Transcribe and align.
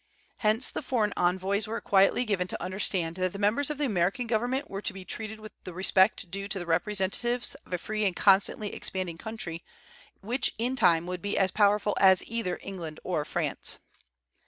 Hence 0.37 0.71
the 0.71 0.81
foreign 0.81 1.13
envoys 1.15 1.67
were 1.67 1.79
quietly 1.79 2.25
given 2.25 2.47
to 2.47 2.59
understand 2.59 3.17
that 3.17 3.33
the 3.33 3.37
members 3.37 3.69
of 3.69 3.77
the 3.77 3.85
American 3.85 4.25
government 4.25 4.67
were 4.67 4.81
to 4.81 4.93
be 4.93 5.05
treated 5.05 5.39
with 5.39 5.51
the 5.63 5.73
respect 5.75 6.31
due 6.31 6.47
to 6.47 6.57
the 6.57 6.65
representatives 6.65 7.53
of 7.67 7.71
a 7.73 7.77
free 7.77 8.03
and 8.05 8.15
constantly 8.15 8.73
expanding 8.73 9.19
country, 9.19 9.63
which 10.19 10.55
in 10.57 10.75
time 10.75 11.05
would 11.05 11.21
be 11.21 11.37
as 11.37 11.51
powerful 11.51 11.95
as 12.01 12.23
either 12.25 12.57
England 12.63 12.99
or 13.03 13.23
France. 13.23 13.77